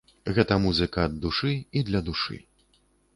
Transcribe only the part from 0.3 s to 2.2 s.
Гэта музыка ад душы і для